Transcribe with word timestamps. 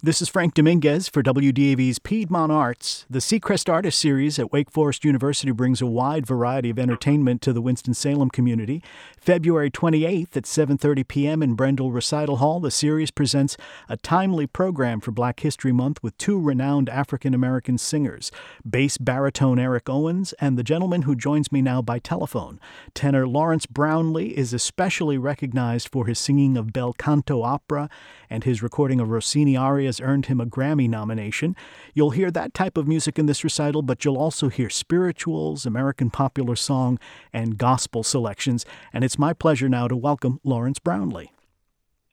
This 0.00 0.22
is 0.22 0.28
Frank 0.28 0.54
Dominguez 0.54 1.08
for 1.08 1.24
WDAV's 1.24 1.98
Piedmont 1.98 2.52
Arts. 2.52 3.04
The 3.10 3.20
Secrest 3.20 3.68
Artist 3.68 3.98
Series 3.98 4.38
at 4.38 4.52
Wake 4.52 4.70
Forest 4.70 5.04
University 5.04 5.50
brings 5.50 5.82
a 5.82 5.86
wide 5.86 6.24
variety 6.24 6.70
of 6.70 6.78
entertainment 6.78 7.42
to 7.42 7.52
the 7.52 7.60
Winston-Salem 7.60 8.30
community. 8.30 8.80
February 9.18 9.72
28th 9.72 10.36
at 10.36 10.44
7:30 10.44 11.08
p.m. 11.08 11.42
in 11.42 11.56
Brendle 11.56 11.92
Recital 11.92 12.36
Hall, 12.36 12.60
the 12.60 12.70
series 12.70 13.10
presents 13.10 13.56
a 13.88 13.96
timely 13.96 14.46
program 14.46 15.00
for 15.00 15.10
Black 15.10 15.40
History 15.40 15.72
Month 15.72 16.00
with 16.00 16.16
two 16.16 16.40
renowned 16.40 16.88
African 16.88 17.34
American 17.34 17.76
singers, 17.76 18.30
bass 18.64 18.98
baritone 18.98 19.58
Eric 19.58 19.88
Owens 19.88 20.32
and 20.34 20.56
the 20.56 20.62
gentleman 20.62 21.02
who 21.02 21.16
joins 21.16 21.50
me 21.50 21.60
now 21.60 21.82
by 21.82 21.98
telephone. 21.98 22.60
Tenor 22.94 23.26
Lawrence 23.26 23.66
Brownlee 23.66 24.38
is 24.38 24.54
especially 24.54 25.18
recognized 25.18 25.88
for 25.88 26.06
his 26.06 26.20
singing 26.20 26.56
of 26.56 26.72
bel 26.72 26.92
canto 26.92 27.42
opera 27.42 27.90
and 28.30 28.44
his 28.44 28.62
recording 28.62 29.00
of 29.00 29.08
Rossini 29.08 29.56
arias 29.56 29.87
has 29.88 30.00
earned 30.00 30.26
him 30.26 30.40
a 30.40 30.46
Grammy 30.46 30.88
nomination. 30.88 31.56
You'll 31.94 32.10
hear 32.10 32.30
that 32.30 32.54
type 32.54 32.76
of 32.78 32.86
music 32.86 33.18
in 33.18 33.26
this 33.26 33.42
recital, 33.42 33.82
but 33.82 34.04
you'll 34.04 34.16
also 34.16 34.48
hear 34.48 34.70
spirituals, 34.70 35.66
American 35.66 36.10
popular 36.10 36.54
song, 36.54 37.00
and 37.32 37.58
gospel 37.58 38.04
selections. 38.04 38.64
And 38.92 39.02
it's 39.02 39.18
my 39.18 39.32
pleasure 39.32 39.68
now 39.68 39.88
to 39.88 39.96
welcome 39.96 40.38
Lawrence 40.44 40.78
Brownlee. 40.78 41.32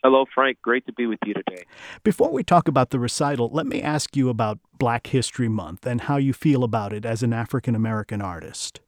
Hello, 0.04 0.26
Frank. 0.34 0.62
Great 0.62 0.86
to 0.86 0.94
be 0.94 1.08
with 1.08 1.20
you 1.26 1.34
today. 1.34 1.66
Before 2.04 2.32
we 2.32 2.44
talk 2.44 2.68
about 2.68 2.92
the 2.92 3.00
recital, 3.00 3.50
let 3.52 3.66
me 3.66 3.82
ask 3.82 4.16
you 4.16 4.30
about 4.30 4.60
Black 4.78 5.08
History 5.08 5.50
Month 5.50 5.86
and 5.86 6.02
how 6.02 6.18
you 6.18 6.32
feel 6.32 6.64
about 6.64 6.94
it 6.94 7.06
as 7.06 7.24
an 7.24 7.34
African 7.34 7.76
American 7.76 8.22
artist. 8.22 8.82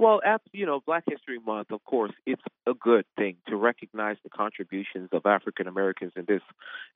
Well, 0.00 0.22
you 0.52 0.64
know, 0.64 0.80
Black 0.80 1.04
History 1.06 1.38
Month, 1.38 1.70
of 1.72 1.84
course, 1.84 2.12
it's 2.24 2.40
a 2.66 2.72
good 2.72 3.04
thing 3.18 3.36
to 3.48 3.56
recognize 3.56 4.16
the 4.24 4.30
contributions 4.30 5.10
of 5.12 5.26
African 5.26 5.66
Americans 5.66 6.12
in 6.16 6.24
this 6.26 6.40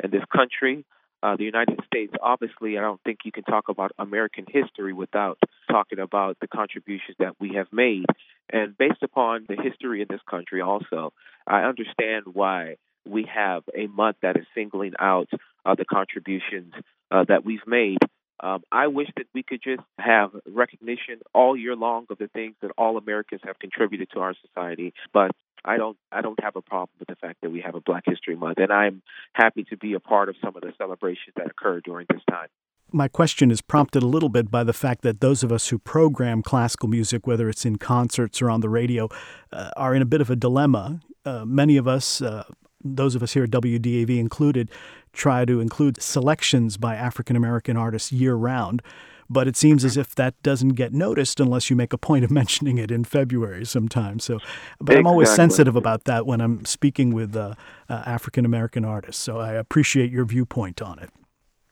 in 0.03 0.11
this 0.11 0.23
country, 0.35 0.87
uh, 1.23 1.37
the 1.37 1.45
United 1.45 1.81
States. 1.85 2.15
Obviously, 2.23 2.79
I 2.79 2.81
don't 2.81 3.03
think 3.03 3.19
you 3.27 3.31
can 3.31 3.45
talk 3.45 3.69
about 3.69 3.93
American 3.99 4.47
history 4.49 4.95
without 4.95 5.39
talking 5.71 5.99
about 5.99 6.39
the 6.41 6.49
contributions 6.49 7.19
that 7.19 7.35
we 7.39 7.57
have 7.57 7.67
made. 7.75 8.07
And 8.51 8.75
based 8.79 9.03
upon 9.03 9.45
the 9.51 9.63
history 9.63 10.01
of 10.01 10.09
this 10.09 10.23
country, 10.27 10.63
also, 10.63 11.13
I 11.47 11.65
understand 11.65 12.25
why 12.33 12.77
we 13.07 13.29
have 13.31 13.65
a 13.77 13.87
month 13.87 14.17
that 14.23 14.39
is 14.39 14.47
singling 14.55 14.95
out 14.99 15.29
uh, 15.67 15.75
the 15.75 15.85
contributions 15.85 16.73
uh, 17.11 17.25
that 17.29 17.45
we've 17.45 17.67
made 17.67 17.99
um, 18.41 18.63
I 18.73 18.89
wish 18.89 19.09
that 19.17 19.27
we 19.35 19.43
could 19.43 19.63
just 19.63 19.83
have 19.99 20.31
recognition 20.47 21.21
all 21.33 21.57
year 21.57 21.77
long 21.77 22.07
of 22.11 22.19
the 22.19 22.29
things 22.29 22.55
that 22.63 22.73
all 22.77 22.97
Americans 22.97 23.41
have 23.45 23.59
contributed 23.59 24.09
to 24.15 24.21
our 24.21 24.35
society. 24.47 24.93
But 25.13 25.31
I 25.65 25.77
don't 25.77 25.97
I 26.13 26.21
don't 26.21 26.39
have 26.43 26.57
a 26.57 26.63
problem 26.63 26.91
with 26.99 27.09
the 27.09 27.17
fact 27.17 27.41
that 27.43 27.51
we 27.51 27.61
have 27.63 27.75
a 27.75 27.81
Black 27.81 28.05
History 28.07 28.37
Month, 28.37 28.59
and 28.59 28.73
I'm 28.73 29.03
happy 29.33 29.65
to 29.65 29.77
be 29.77 29.95
a 29.95 30.01
part 30.01 30.29
of 30.29 30.37
some 30.43 30.57
of 30.57 30.63
the 30.63 30.73
celebrations 30.77 31.35
that 31.37 31.47
occur 31.47 31.81
during 31.81 32.07
this 32.11 32.23
time. 32.29 32.49
My 32.93 33.09
question 33.09 33.51
is 33.51 33.61
prompted 33.61 34.03
a 34.03 34.07
little 34.07 34.29
bit 34.29 34.51
by 34.51 34.63
the 34.63 34.73
fact 34.73 35.03
that 35.03 35.21
those 35.21 35.43
of 35.43 35.51
us 35.51 35.69
who 35.69 35.79
program 35.79 36.43
classical 36.43 36.89
music, 36.89 37.27
whether 37.27 37.49
it's 37.49 37.65
in 37.65 37.77
concerts 37.77 38.43
or 38.43 38.51
on 38.51 38.61
the 38.61 38.69
radio, 38.69 39.09
uh, 39.53 39.71
are 39.77 39.95
in 39.95 40.03
a 40.03 40.05
bit 40.05 40.21
of 40.21 40.31
a 40.31 40.37
dilemma. 40.37 41.01
Uh, 41.25 41.45
many 41.45 41.77
of 41.77 41.89
us, 41.89 42.21
uh, 42.21 42.45
those 42.85 43.15
of 43.15 43.23
us 43.23 43.33
here 43.33 43.45
at 43.45 43.51
WDAV 43.51 44.19
included, 44.19 44.71
try 45.13 45.45
to 45.45 45.61
include 45.61 46.01
selections 46.03 46.77
by 46.77 46.95
African 46.95 47.37
American 47.37 47.77
artists 47.77 48.13
year 48.13 48.35
round. 48.35 48.83
But 49.31 49.49
it 49.49 49.57
seems 49.57 49.87
as 49.87 49.97
if 49.97 50.15
that 50.17 50.41
doesn't 50.43 50.75
get 50.75 50.93
noticed 50.93 51.41
unless 51.41 51.71
you 51.71 51.77
make 51.77 51.95
a 51.95 51.99
point 51.99 52.25
of 52.25 52.31
mentioning 52.43 52.77
it 52.77 52.91
in 52.91 53.05
February 53.05 53.65
sometimes. 53.65 54.25
So, 54.25 54.39
but 54.79 54.93
exactly. 54.93 54.97
I'm 54.99 55.07
always 55.07 55.31
sensitive 55.31 55.77
about 55.77 56.05
that 56.05 56.27
when 56.27 56.41
I'm 56.41 56.65
speaking 56.67 57.15
with 57.15 57.35
uh, 57.35 57.55
uh, 57.89 58.03
African 58.07 58.45
American 58.45 58.85
artists. 58.85 59.23
So 59.23 59.39
I 59.39 59.53
appreciate 59.53 60.11
your 60.11 60.27
viewpoint 60.27 60.83
on 60.83 60.99
it. 60.99 61.11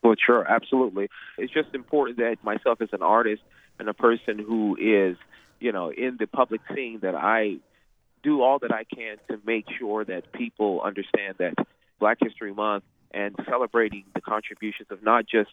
Well, 0.03 0.15
sure, 0.23 0.45
absolutely. 0.49 1.09
It's 1.37 1.53
just 1.53 1.73
important 1.73 2.17
that 2.17 2.37
myself 2.43 2.81
as 2.81 2.89
an 2.91 3.01
artist 3.01 3.41
and 3.79 3.87
a 3.87 3.93
person 3.93 4.37
who 4.37 4.75
is, 4.79 5.15
you 5.59 5.71
know, 5.71 5.91
in 5.91 6.17
the 6.19 6.27
public 6.27 6.59
scene 6.75 6.99
that 7.01 7.15
I 7.15 7.57
do 8.23 8.41
all 8.41 8.59
that 8.59 8.73
I 8.73 8.85
can 8.85 9.17
to 9.29 9.39
make 9.45 9.65
sure 9.77 10.03
that 10.05 10.31
people 10.31 10.81
understand 10.81 11.35
that 11.39 11.53
Black 11.99 12.17
History 12.21 12.53
Month 12.53 12.83
and 13.13 13.35
celebrating 13.47 14.03
the 14.15 14.21
contributions 14.21 14.87
of 14.89 15.03
not 15.03 15.25
just 15.27 15.51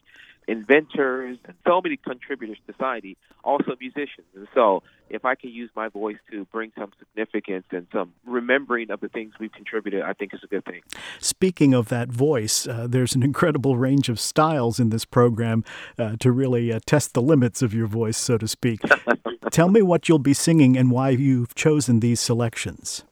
inventors 0.48 1.38
and 1.44 1.54
so 1.66 1.80
many 1.82 1.96
contributors 1.96 2.56
to 2.66 2.72
society, 2.72 3.16
also 3.44 3.76
musicians. 3.78 4.26
And 4.34 4.48
so, 4.54 4.82
if 5.10 5.24
I 5.24 5.34
can 5.34 5.50
use 5.50 5.70
my 5.74 5.88
voice 5.88 6.16
to 6.30 6.44
bring 6.46 6.72
some 6.78 6.92
significance 6.98 7.66
and 7.70 7.86
some 7.92 8.12
remembering 8.24 8.90
of 8.90 9.00
the 9.00 9.08
things 9.08 9.34
we've 9.38 9.52
contributed, 9.52 10.02
I 10.02 10.12
think 10.12 10.32
is 10.32 10.40
a 10.42 10.46
good 10.46 10.64
thing. 10.64 10.80
Speaking 11.18 11.74
of 11.74 11.88
that 11.88 12.08
voice, 12.08 12.66
uh, 12.66 12.86
there's 12.88 13.14
an 13.14 13.22
incredible 13.22 13.76
range 13.76 14.08
of 14.08 14.18
styles 14.18 14.80
in 14.80 14.90
this 14.90 15.04
program 15.04 15.64
uh, 15.98 16.16
to 16.20 16.32
really 16.32 16.72
uh, 16.72 16.80
test 16.86 17.14
the 17.14 17.22
limits 17.22 17.60
of 17.60 17.74
your 17.74 17.86
voice, 17.86 18.16
so 18.16 18.38
to 18.38 18.48
speak. 18.48 18.80
Tell 19.50 19.68
me 19.68 19.82
what 19.82 20.08
you'll 20.08 20.20
be 20.20 20.34
singing 20.34 20.76
and 20.76 20.92
why 20.92 21.10
you've 21.10 21.56
chosen 21.56 21.98
these 22.00 22.20
selections. 22.20 23.04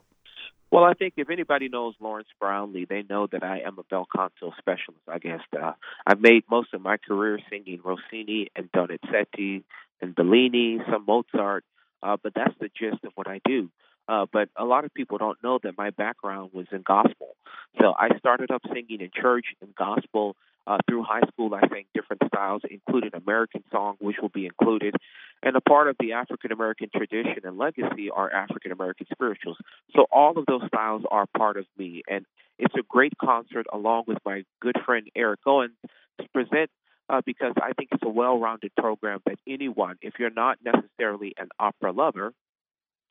Well, 0.71 0.85
I 0.85 0.95
think 0.95 1.15
if 1.17 1.31
anybody 1.31 1.69
knows 1.69 1.95
Lawrence 1.99 2.29
Brownlee, 2.39 2.87
they 2.89 3.03
know 3.09 3.27
that 3.33 3.43
I 3.43 3.61
am 3.61 3.79
a 3.79 3.83
bel 3.85 4.07
canto 4.15 4.53
specialist. 4.59 5.03
I 5.09 5.19
guess 5.19 5.41
uh, 5.61 5.73
I've 6.07 6.21
made 6.21 6.45
most 6.49 6.75
of 6.75 6.81
my 6.81 6.97
career 6.99 7.41
singing 7.51 7.81
Rossini 7.83 8.51
and 8.55 8.71
Donizetti 8.71 9.65
and 10.01 10.15
Bellini, 10.15 10.79
some 10.91 11.07
Mozart, 11.07 11.65
uh, 12.03 12.17
but 12.23 12.35
that's 12.35 12.55
the 12.61 12.69
gist 12.69 13.03
of 13.05 13.13
what 13.15 13.27
I 13.27 13.41
do. 13.45 13.71
Uh, 14.09 14.27
but 14.33 14.49
a 14.57 14.65
lot 14.65 14.85
of 14.85 14.95
people 14.95 15.19
don't 15.19 15.43
know 15.43 15.59
that 15.63 15.77
my 15.77 15.91
background 15.91 16.51
was 16.53 16.67
in 16.71 16.83
gospel. 16.83 17.37
So 17.81 17.95
I 17.99 18.17
started 18.19 18.51
up 18.51 18.63
singing 18.73 19.01
in 19.01 19.11
church 19.13 19.47
and 19.61 19.75
gospel 19.75 20.37
uh, 20.69 20.77
through 20.87 21.03
high 21.03 21.27
school, 21.33 21.55
I 21.55 21.67
sang 21.69 21.85
different 21.95 22.23
styles, 22.27 22.61
including 22.71 23.11
American 23.15 23.65
song, 23.73 23.97
which 24.01 24.17
will 24.21 24.29
be 24.29 24.45
included. 24.45 24.95
And 25.43 25.57
a 25.57 25.61
part 25.61 25.89
of 25.89 25.97
the 26.01 26.13
African 26.13 26.53
American 26.53 26.91
tradition 26.95 27.41
and 27.45 27.59
legacy 27.59 28.11
are 28.11 28.33
African 28.33 28.73
American 28.73 29.07
spirituals. 29.13 29.57
So 29.95 30.07
all 30.11 30.37
of 30.37 30.47
those 30.47 30.63
styles 30.67 31.03
are 31.11 31.27
part 31.37 31.57
of 31.57 31.67
me. 31.77 32.03
And 32.09 32.27
it's 32.59 32.75
a 32.75 32.83
great 32.89 33.13
concert 33.19 33.67
along 33.73 34.05
with 34.07 34.19
my 34.25 34.45
good 34.61 34.77
friend 34.85 35.09
Eric 35.15 35.41
Owens 35.47 35.77
to 36.21 36.29
present 36.31 36.71
uh, 37.09 37.23
because 37.25 37.55
I 37.63 37.73
think 37.73 37.91
it's 37.93 38.03
a 38.03 38.09
well 38.09 38.39
rounded 38.39 38.73
program 38.77 39.21
that 39.27 39.39
anyone, 39.47 39.97
if 40.03 40.15
you're 40.19 40.31
not 40.31 40.59
necessarily 40.65 41.35
an 41.39 41.49
opera 41.59 41.93
lover, 41.93 42.33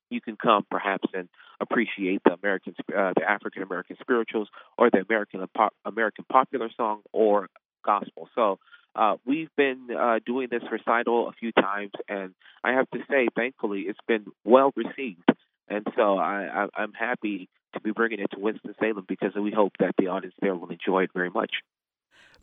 you 0.10 0.22
can 0.22 0.38
come 0.38 0.66
perhaps 0.70 1.10
and 1.14 1.28
appreciate 1.60 2.22
the 2.24 2.34
American, 2.34 2.76
uh, 2.96 3.14
the 3.16 3.24
African 3.28 3.64
American 3.64 3.98
spirituals, 4.00 4.50
or 4.78 4.90
the 4.90 5.04
American 5.08 5.46
American 5.86 6.26
popular 6.32 6.70
song, 6.76 7.02
or 7.12 7.50
gospel. 7.84 8.30
So 8.36 8.60
uh, 8.98 9.18
we've 9.26 9.50
been 9.56 9.90
uh, 9.98 10.20
doing 10.26 10.48
this 10.50 10.64
recital 10.72 11.30
a 11.30 11.32
few 11.34 11.52
times, 11.52 11.92
and 12.10 12.34
I 12.64 12.74
have 12.74 12.90
to 12.92 13.00
say, 13.10 13.28
thankfully, 13.36 13.82
it's 13.82 14.00
been 14.08 14.26
well 14.44 14.74
received. 14.76 15.30
And 15.70 15.86
so 15.96 16.18
I, 16.18 16.66
I, 16.66 16.82
I'm 16.82 16.94
happy 16.94 17.50
to 17.74 17.82
be 17.82 17.92
bringing 17.92 18.20
it 18.20 18.32
to 18.32 18.40
Winston 18.40 18.74
Salem 18.80 19.06
because 19.08 19.36
we 19.36 19.52
hope 19.52 19.74
that 19.80 19.94
the 19.98 20.08
audience 20.08 20.36
there 20.42 20.56
will 20.56 20.70
enjoy 20.70 21.04
it 21.04 21.12
very 21.14 21.30
much 21.30 21.52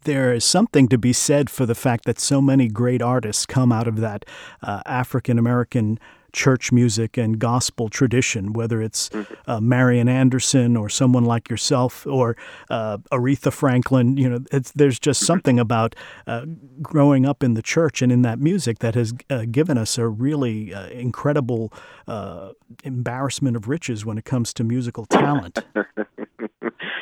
there 0.04 0.34
is 0.34 0.44
something 0.44 0.86
to 0.88 0.98
be 0.98 1.12
said 1.12 1.48
for 1.48 1.64
the 1.64 1.74
fact 1.74 2.04
that 2.04 2.20
so 2.20 2.40
many 2.40 2.68
great 2.68 3.00
artists 3.00 3.46
come 3.46 3.72
out 3.72 3.88
of 3.88 3.96
that 4.00 4.24
uh, 4.62 4.82
African 4.84 5.38
American 5.38 5.98
church 6.34 6.72
music 6.72 7.16
and 7.16 7.38
gospel 7.38 7.88
tradition, 7.88 8.52
whether 8.52 8.82
it's 8.82 9.08
mm-hmm. 9.08 9.50
uh, 9.50 9.60
Marian 9.60 10.08
Anderson 10.08 10.76
or 10.76 10.88
someone 10.88 11.24
like 11.24 11.48
yourself 11.48 12.06
or 12.06 12.36
uh, 12.68 12.98
Aretha 13.10 13.52
Franklin. 13.52 14.16
You 14.16 14.28
know, 14.28 14.38
there's 14.74 14.98
just 14.98 15.20
mm-hmm. 15.20 15.26
something 15.26 15.58
about 15.58 15.94
uh, 16.26 16.44
growing 16.82 17.24
up 17.24 17.42
in 17.42 17.54
the 17.54 17.62
church 17.62 18.02
and 18.02 18.12
in 18.12 18.22
that 18.22 18.38
music 18.38 18.80
that 18.80 18.94
has 18.94 19.14
uh, 19.30 19.44
given 19.50 19.78
us 19.78 19.96
a 19.96 20.06
really 20.08 20.74
uh, 20.74 20.88
incredible 20.88 21.72
uh, 22.06 22.50
embarrassment 22.82 23.56
of 23.56 23.68
riches 23.68 24.04
when 24.04 24.18
it 24.18 24.24
comes 24.24 24.52
to 24.54 24.64
musical 24.64 25.06
talent. 25.06 25.60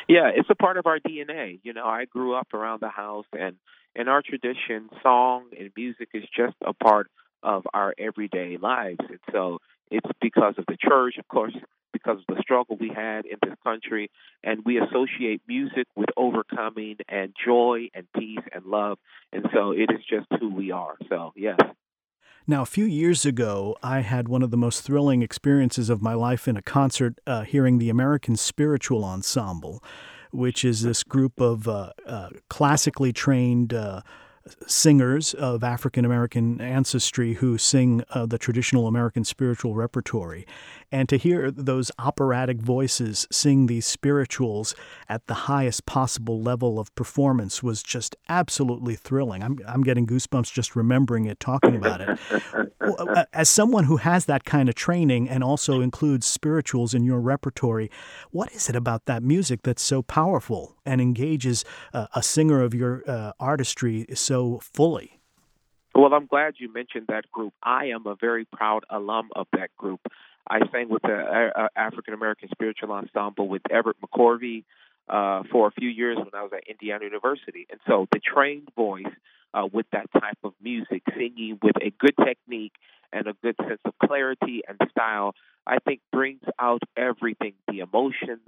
yeah, 0.07 0.29
it's 0.33 0.49
a 0.49 0.55
part 0.55 0.77
of 0.77 0.85
our 0.85 0.99
DNA. 0.99 1.59
You 1.63 1.73
know, 1.73 1.85
I 1.85 2.05
grew 2.05 2.35
up 2.35 2.53
around 2.53 2.81
the 2.81 2.89
house, 2.89 3.25
and 3.33 3.55
in 3.95 4.07
our 4.07 4.21
tradition, 4.21 4.89
song 5.01 5.45
and 5.59 5.71
music 5.75 6.09
is 6.13 6.23
just 6.35 6.55
a 6.65 6.73
part 6.73 7.09
of 7.43 7.63
our 7.73 7.93
everyday 7.97 8.57
lives. 8.57 8.99
And 9.07 9.19
so 9.31 9.59
it's 9.91 10.09
because 10.21 10.55
of 10.57 10.65
the 10.67 10.77
church, 10.77 11.15
of 11.19 11.27
course, 11.27 11.53
because 11.91 12.17
of 12.27 12.35
the 12.35 12.41
struggle 12.41 12.77
we 12.79 12.89
had 12.89 13.25
in 13.25 13.37
this 13.43 13.55
country. 13.63 14.09
And 14.43 14.63
we 14.65 14.79
associate 14.79 15.41
music 15.47 15.87
with 15.95 16.09
overcoming 16.17 16.97
and 17.07 17.33
joy 17.45 17.89
and 17.93 18.07
peace 18.17 18.43
and 18.51 18.65
love. 18.65 18.97
And 19.31 19.45
so 19.53 19.71
it 19.71 19.89
is 19.91 20.03
just 20.09 20.27
who 20.39 20.53
we 20.53 20.71
are. 20.71 20.95
So, 21.09 21.33
yes. 21.35 21.59
Now, 22.45 22.61
a 22.61 22.65
few 22.65 22.83
years 22.83 23.25
ago, 23.25 23.77
I 23.81 24.01
had 24.01 24.27
one 24.27 24.43
of 24.43 24.51
the 24.51 24.57
most 24.57 24.81
thrilling 24.81 25.21
experiences 25.21 25.89
of 25.89 26.01
my 26.01 26.13
life 26.13 26.45
in 26.45 26.57
a 26.57 26.61
concert 26.61 27.19
uh, 27.25 27.43
hearing 27.43 27.77
the 27.77 27.89
American 27.89 28.35
Spiritual 28.35 29.05
Ensemble, 29.05 29.81
which 30.31 30.65
is 30.65 30.81
this 30.81 31.03
group 31.03 31.39
of 31.39 31.69
uh, 31.69 31.91
uh, 32.05 32.29
classically 32.49 33.13
trained 33.13 33.73
uh, 33.73 34.01
singers 34.67 35.33
of 35.33 35.63
African 35.63 36.05
American 36.05 36.59
ancestry 36.59 37.33
who 37.33 37.57
sing 37.57 38.03
uh, 38.11 38.25
the 38.25 38.37
traditional 38.37 38.87
American 38.87 39.23
spiritual 39.23 39.75
repertory. 39.75 40.45
And 40.91 41.09
to 41.09 41.17
hear 41.17 41.49
those 41.49 41.91
operatic 41.97 42.61
voices 42.61 43.25
sing 43.31 43.65
these 43.65 43.85
spirituals 43.85 44.75
at 45.09 45.25
the 45.25 45.33
highest 45.33 45.85
possible 45.85 46.39
level 46.41 46.79
of 46.79 46.93
performance 46.93 47.63
was 47.63 47.81
just 47.81 48.15
absolutely 48.29 48.95
thrilling. 48.95 49.41
I'm, 49.41 49.57
I'm 49.67 49.81
getting 49.81 50.05
goosebumps 50.05 50.53
just 50.53 50.75
remembering 50.75 51.25
it, 51.25 51.39
talking 51.39 51.75
about 51.75 52.01
it. 52.01 52.19
As 53.33 53.49
someone 53.49 53.85
who 53.85 53.97
has 53.97 54.25
that 54.25 54.43
kind 54.43 54.69
of 54.69 54.75
training 54.75 55.29
and 55.29 55.43
also 55.43 55.81
includes 55.81 56.27
spirituals 56.27 56.93
in 56.93 57.03
your 57.03 57.21
repertory, 57.21 57.89
what 58.29 58.51
is 58.51 58.69
it 58.69 58.75
about 58.75 59.05
that 59.05 59.23
music 59.23 59.61
that's 59.63 59.81
so 59.81 60.03
powerful 60.03 60.75
and 60.85 61.01
engages 61.01 61.65
uh, 61.93 62.07
a 62.13 62.21
singer 62.21 62.61
of 62.61 62.73
your 62.73 63.03
uh, 63.07 63.31
artistry 63.39 64.05
so 64.13 64.32
fully? 64.61 65.19
Well, 65.95 66.13
I'm 66.13 66.25
glad 66.25 66.55
you 66.57 66.73
mentioned 66.73 67.05
that 67.09 67.31
group. 67.31 67.53
I 67.61 67.85
am 67.87 68.07
a 68.07 68.15
very 68.15 68.45
proud 68.45 68.83
alum 68.89 69.29
of 69.35 69.47
that 69.53 69.69
group. 69.77 70.01
I 70.49 70.59
sang 70.71 70.89
with 70.89 71.03
the 71.03 71.13
uh, 71.13 71.61
uh 71.61 71.67
African 71.75 72.13
American 72.13 72.49
Spiritual 72.49 72.91
Ensemble 72.91 73.47
with 73.47 73.61
Everett 73.69 73.97
McCorvey 74.01 74.63
uh, 75.07 75.43
for 75.51 75.67
a 75.67 75.71
few 75.71 75.89
years 75.89 76.17
when 76.17 76.29
I 76.33 76.41
was 76.41 76.51
at 76.53 76.67
Indiana 76.67 77.05
University. 77.05 77.67
And 77.69 77.79
so 77.87 78.07
the 78.11 78.19
trained 78.19 78.69
voice 78.75 79.05
uh, 79.53 79.67
with 79.71 79.85
that 79.91 80.11
type 80.13 80.39
of 80.43 80.53
music, 80.61 81.03
singing 81.15 81.59
with 81.61 81.75
a 81.81 81.91
good 81.99 82.15
technique 82.23 82.73
and 83.11 83.27
a 83.27 83.33
good 83.43 83.55
sense 83.67 83.81
of 83.85 83.93
clarity 84.03 84.63
and 84.67 84.79
style, 84.89 85.35
I 85.67 85.77
think 85.79 86.01
brings 86.11 86.43
out 86.59 86.81
everything 86.97 87.53
the 87.67 87.79
emotion, 87.79 88.39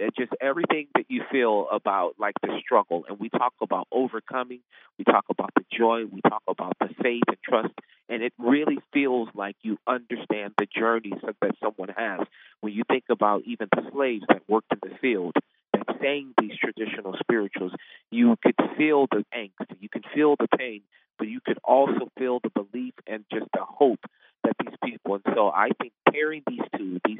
uh, 0.00 0.10
just 0.16 0.32
everything 0.40 0.88
that 0.94 1.06
you 1.08 1.22
feel 1.30 1.66
about 1.70 2.14
like 2.18 2.34
the 2.42 2.58
struggle. 2.60 3.04
And 3.08 3.18
we 3.18 3.28
talk 3.28 3.54
about 3.60 3.86
overcoming, 3.92 4.60
we 4.98 5.04
talk 5.04 5.24
about 5.30 5.50
the 5.54 5.64
joy, 5.76 6.04
we 6.04 6.20
talk 6.22 6.42
about 6.48 6.76
the 6.80 6.88
faith 7.02 7.22
and 7.28 7.36
trust, 7.44 7.74
and 8.08 8.22
it 8.22 8.32
really 8.38 8.78
feels 8.92 9.28
like 9.34 9.56
you 9.62 9.78
understand 9.86 10.54
the 10.58 10.66
journey 10.66 11.12
that 11.22 11.56
someone 11.62 11.90
has. 11.96 12.26
When 12.60 12.72
you 12.72 12.82
think 12.88 13.04
about 13.10 13.42
even 13.44 13.68
the 13.74 13.82
slaves 13.92 14.24
that 14.28 14.42
worked 14.48 14.72
in 14.72 14.78
the 14.82 14.96
field, 14.98 15.34
that 15.72 15.86
sang 16.00 16.34
these 16.40 16.56
traditional 16.58 17.16
spirituals, 17.20 17.72
you 18.10 18.36
could 18.42 18.56
feel 18.76 19.06
the 19.06 19.24
angst, 19.34 19.76
you 19.80 19.88
can 19.88 20.02
feel 20.14 20.36
the 20.36 20.48
pain, 20.56 20.82
but 21.18 21.28
you 21.28 21.40
could 21.44 21.58
also 21.64 22.10
feel 22.18 22.40
the 22.40 22.50
belief 22.50 22.94
and 23.06 23.24
just 23.32 23.46
the 23.52 23.64
hope 23.64 24.00
that 24.44 24.54
these 24.58 24.74
people. 24.82 25.14
And 25.14 25.34
so 25.34 25.48
I 25.50 25.68
think 25.80 25.92
pairing 26.10 26.42
these 26.46 26.60
two, 26.76 26.98
these 27.04 27.18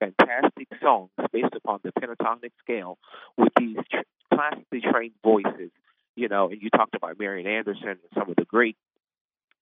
fantastic 0.00 0.51
songs 0.82 1.10
based 1.32 1.54
upon 1.54 1.80
the 1.82 1.92
pentatonic 1.92 2.52
scale 2.60 2.98
with 3.36 3.52
these 3.58 3.76
tr- 3.90 4.00
classically 4.34 4.80
trained 4.80 5.14
voices. 5.22 5.70
You 6.14 6.28
know, 6.28 6.50
and 6.50 6.60
you 6.60 6.68
talked 6.68 6.94
about 6.94 7.18
Marian 7.18 7.46
Anderson 7.46 7.88
and 7.88 7.98
some 8.14 8.28
of 8.28 8.36
the 8.36 8.44
great, 8.44 8.76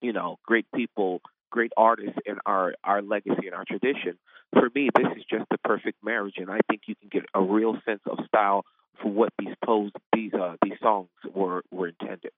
you 0.00 0.12
know, 0.12 0.38
great 0.44 0.66
people, 0.74 1.20
great 1.50 1.72
artists 1.76 2.18
in 2.26 2.38
our 2.44 2.74
our 2.82 3.02
legacy 3.02 3.46
and 3.46 3.54
our 3.54 3.64
tradition. 3.64 4.18
For 4.52 4.68
me, 4.74 4.90
this 4.94 5.06
is 5.16 5.24
just 5.30 5.44
the 5.50 5.58
perfect 5.58 6.02
marriage, 6.02 6.34
and 6.38 6.50
I 6.50 6.58
think 6.68 6.82
you 6.86 6.96
can 6.96 7.08
get 7.08 7.24
a 7.34 7.40
real 7.40 7.76
sense 7.86 8.02
of 8.06 8.18
style 8.26 8.64
for 9.00 9.10
what 9.10 9.32
these 9.38 9.54
pose 9.64 9.92
these 10.12 10.34
uh, 10.34 10.56
these 10.62 10.78
songs 10.82 11.08
were 11.32 11.62
were 11.70 11.88
intended. 11.88 12.32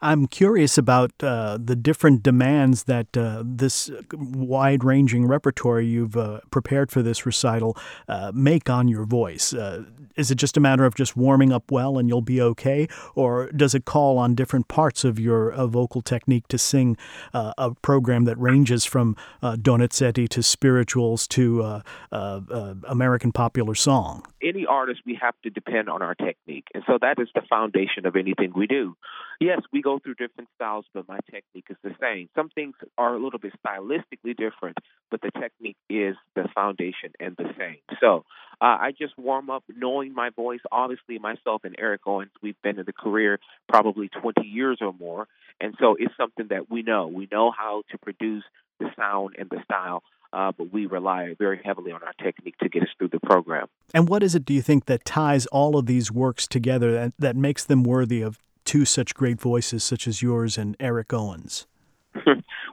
I'm 0.00 0.26
curious 0.26 0.76
about 0.76 1.12
uh, 1.22 1.58
the 1.62 1.76
different 1.76 2.22
demands 2.22 2.84
that 2.84 3.16
uh, 3.16 3.42
this 3.44 3.90
wide 4.12 4.84
ranging 4.84 5.26
repertory 5.26 5.86
you've 5.86 6.16
uh, 6.16 6.40
prepared 6.50 6.90
for 6.90 7.02
this 7.02 7.24
recital 7.24 7.76
uh, 8.08 8.32
make 8.34 8.68
on 8.68 8.88
your 8.88 9.04
voice. 9.04 9.54
Uh, 9.54 9.84
is 10.16 10.30
it 10.30 10.36
just 10.36 10.56
a 10.56 10.60
matter 10.60 10.84
of 10.84 10.94
just 10.94 11.16
warming 11.16 11.52
up 11.52 11.70
well 11.70 11.98
and 11.98 12.08
you'll 12.08 12.22
be 12.22 12.40
okay? 12.40 12.88
Or 13.14 13.50
does 13.52 13.74
it 13.74 13.84
call 13.84 14.18
on 14.18 14.34
different 14.34 14.68
parts 14.68 15.04
of 15.04 15.18
your 15.18 15.52
uh, 15.52 15.66
vocal 15.66 16.02
technique 16.02 16.48
to 16.48 16.58
sing 16.58 16.96
a 17.34 17.74
program 17.82 18.24
that 18.24 18.38
ranges 18.38 18.84
from 18.84 19.16
Donizetti 19.42 20.28
to 20.30 20.42
spirituals 20.42 21.26
to 21.28 21.82
American 22.10 23.32
popular 23.32 23.74
song? 23.74 24.24
Any 24.42 24.64
artist, 24.64 25.00
we 25.04 25.18
have 25.20 25.34
to 25.42 25.50
depend 25.50 25.90
on 25.90 26.00
our 26.00 26.14
technique. 26.14 26.68
And 26.72 26.82
so 26.86 26.98
that 27.00 27.18
is 27.18 27.28
the 27.34 27.42
foundation 27.48 28.06
of 28.06 28.16
anything 28.16 28.52
we 28.54 28.66
do. 28.66 28.96
Yes, 29.40 29.60
we 29.72 29.82
go 29.86 30.00
through 30.00 30.14
different 30.14 30.50
styles, 30.56 30.84
but 30.92 31.06
my 31.06 31.20
technique 31.30 31.66
is 31.70 31.76
the 31.84 31.94
same. 32.00 32.28
Some 32.34 32.48
things 32.48 32.74
are 32.98 33.14
a 33.14 33.22
little 33.22 33.38
bit 33.38 33.52
stylistically 33.64 34.36
different, 34.36 34.76
but 35.12 35.20
the 35.20 35.30
technique 35.40 35.76
is 35.88 36.16
the 36.34 36.48
foundation 36.52 37.12
and 37.20 37.36
the 37.36 37.50
same. 37.56 37.76
So 38.00 38.24
uh, 38.60 38.64
I 38.80 38.90
just 38.98 39.16
warm 39.16 39.48
up 39.48 39.62
knowing 39.68 40.12
my 40.12 40.30
voice. 40.30 40.58
Obviously, 40.72 41.20
myself 41.20 41.62
and 41.62 41.76
Eric 41.78 42.00
Owens, 42.04 42.32
we've 42.42 42.60
been 42.64 42.80
in 42.80 42.84
the 42.84 42.92
career 42.92 43.38
probably 43.68 44.08
20 44.08 44.44
years 44.44 44.78
or 44.80 44.92
more. 44.92 45.28
And 45.60 45.74
so 45.78 45.94
it's 45.96 46.14
something 46.16 46.48
that 46.50 46.68
we 46.68 46.82
know. 46.82 47.06
We 47.06 47.28
know 47.30 47.52
how 47.56 47.84
to 47.92 47.98
produce 47.98 48.42
the 48.80 48.88
sound 48.96 49.36
and 49.38 49.48
the 49.48 49.62
style. 49.64 50.02
Uh, 50.32 50.50
but 50.58 50.72
we 50.72 50.86
rely 50.86 51.34
very 51.38 51.60
heavily 51.64 51.92
on 51.92 52.02
our 52.02 52.12
technique 52.20 52.58
to 52.58 52.68
get 52.68 52.82
us 52.82 52.88
through 52.98 53.08
the 53.08 53.20
program. 53.20 53.68
And 53.94 54.08
what 54.08 54.24
is 54.24 54.34
it, 54.34 54.44
do 54.44 54.52
you 54.52 54.60
think, 54.60 54.86
that 54.86 55.04
ties 55.04 55.46
all 55.46 55.78
of 55.78 55.86
these 55.86 56.10
works 56.10 56.48
together 56.48 56.92
that, 56.92 57.12
that 57.18 57.36
makes 57.36 57.64
them 57.64 57.84
worthy 57.84 58.22
of 58.22 58.40
two 58.66 58.84
such 58.84 59.14
great 59.14 59.40
voices 59.40 59.82
such 59.82 60.06
as 60.06 60.20
yours 60.20 60.58
and 60.58 60.76
Eric 60.78 61.12
Owens? 61.12 61.66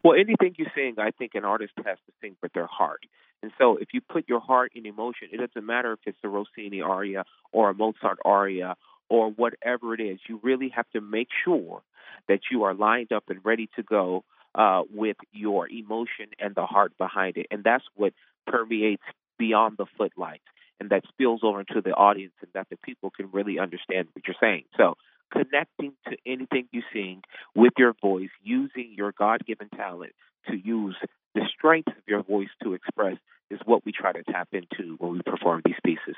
well, 0.04 0.20
anything 0.20 0.56
you 0.58 0.66
sing, 0.76 0.96
I 0.98 1.12
think 1.12 1.36
an 1.36 1.46
artist 1.46 1.74
has 1.86 1.98
to 2.06 2.14
sing 2.22 2.36
with 2.42 2.52
their 2.54 2.68
heart. 2.68 3.06
And 3.42 3.52
so 3.58 3.78
if 3.78 3.90
you 3.94 4.02
put 4.02 4.28
your 4.28 4.40
heart 4.40 4.72
in 4.76 4.86
emotion, 4.86 5.30
it 5.32 5.38
doesn't 5.38 5.66
matter 5.66 5.94
if 5.94 6.00
it's 6.06 6.18
a 6.24 6.30
Rossini 6.30 6.82
aria 6.82 7.26
or 7.52 7.70
a 7.70 7.74
Mozart 7.74 8.20
aria 8.26 8.76
or 9.10 9.30
whatever 9.30 9.94
it 9.94 10.02
is, 10.02 10.20
you 10.28 10.40
really 10.44 10.70
have 10.70 10.90
to 10.92 11.02
make 11.02 11.28
sure 11.44 11.82
that 12.28 12.40
you 12.50 12.64
are 12.64 12.74
lined 12.74 13.12
up 13.12 13.26
and 13.30 13.40
ready 13.44 13.70
to 13.76 13.84
go 13.84 14.24
uh, 14.56 14.84
with 14.94 15.18
your 15.32 15.70
emotion 15.70 16.28
and 16.40 16.56
the 16.56 16.66
heart 16.66 16.98
behind 16.98 17.38
it. 17.38 17.48
And 17.52 17.64
that's 17.64 17.84
what 17.96 18.14
permeates 18.48 19.04
beyond 19.38 19.76
the 19.78 19.86
footlights 19.98 20.44
and 20.80 20.90
that 20.90 21.04
spills 21.08 21.42
over 21.44 21.60
into 21.60 21.82
the 21.82 21.92
audience 21.92 22.34
and 22.42 22.50
that 22.54 22.68
the 22.70 22.78
people 22.78 23.10
can 23.10 23.30
really 23.32 23.60
understand 23.60 24.08
what 24.14 24.28
you're 24.28 24.36
saying. 24.40 24.64
So 24.78 24.96
connecting 25.34 25.94
to 26.08 26.16
anything 26.26 26.68
you 26.72 26.82
sing 26.94 27.24
with 27.56 27.74
your 27.78 27.94
voice, 28.02 28.30
using 28.44 28.94
your 28.96 29.12
God 29.18 29.46
given 29.46 29.70
talent 29.70 30.14
to 30.50 30.56
use 30.56 30.96
the 31.34 31.42
strength 31.58 31.90
of 31.90 32.04
your 32.08 32.24
voice 32.24 32.50
to 32.64 32.74
express 32.74 33.18
is 33.50 33.60
what 33.66 33.86
we 33.86 33.92
try 33.92 34.12
to 34.12 34.24
tap 34.24 34.50
into 34.54 34.96
when 35.00 35.14
we 35.14 35.22
perform 35.22 35.62
these 35.66 35.76
pieces. 35.84 36.16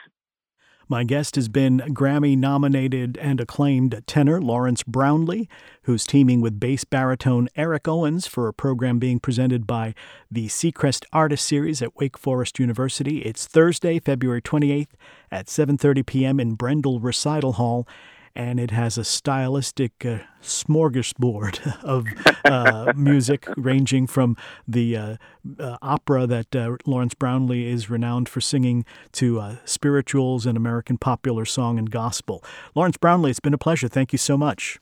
My 0.88 1.04
guest 1.04 1.36
has 1.36 1.50
been 1.50 1.80
Grammy 1.80 2.38
nominated 2.38 3.18
and 3.18 3.42
acclaimed 3.42 4.04
tenor 4.06 4.40
Lawrence 4.40 4.84
Brownlee, 4.84 5.50
who's 5.84 6.06
teaming 6.06 6.42
with 6.42 6.60
bass 6.60 6.84
baritone 6.84 7.50
Eric 7.56 7.88
Owens 7.88 8.28
for 8.28 8.48
a 8.48 8.54
program 8.54 9.00
being 9.00 9.20
presented 9.20 9.66
by 9.66 9.96
the 10.30 10.48
Secrest 10.48 11.04
Artist 11.12 11.48
Series 11.48 11.82
at 11.82 11.96
Wake 11.96 12.20
Forest 12.20 12.60
University. 12.60 13.24
It's 13.24 13.48
Thursday, 13.48 14.00
February 14.00 14.44
28th 14.44 14.94
at 15.32 15.48
7:30 15.48 16.06
p.m. 16.06 16.40
in 16.40 16.56
Brendle 16.56 17.00
Recital 17.02 17.54
Hall 17.54 17.88
and 18.36 18.60
it 18.60 18.72
has 18.72 18.98
a 18.98 19.04
stylistic 19.04 20.06
uh, 20.06 20.20
smorgasbord 20.42 21.82
of 21.84 22.06
uh, 22.46 22.94
music 22.96 23.48
ranging 23.58 24.08
from 24.08 24.36
the 24.68 24.98
uh, 24.98 25.16
uh 25.60 25.78
opera 25.82 26.28
that 26.28 26.56
uh, 26.56 26.76
Lawrence 26.86 27.14
Brownlee 27.14 27.68
is 27.68 27.90
renowned 27.90 28.28
for 28.28 28.42
singing 28.42 28.86
to 29.14 29.40
uh, 29.40 29.56
spirituals 29.66 30.46
and 30.46 30.58
American 30.58 30.98
popular 30.98 31.46
song 31.46 31.80
and 31.80 31.90
gospel. 31.90 32.44
Lawrence 32.76 32.98
Brownlee, 32.98 33.32
it's 33.32 33.40
been 33.40 33.54
a 33.54 33.58
pleasure. 33.58 33.88
Thank 33.88 34.12
you 34.12 34.18
so 34.18 34.38
much. 34.38 34.80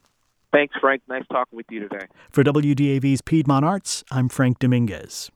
Thanks, 0.51 0.75
Frank. 0.79 1.01
Nice 1.07 1.25
talking 1.31 1.57
with 1.57 1.65
you 1.72 1.79
today. 1.79 2.05
For 2.29 2.43
WDAV's 2.43 3.22
Piedmont 3.22 3.65
Arts, 3.65 4.03
I'm 4.12 4.29
Frank 4.29 4.60
Dominguez. 4.60 5.31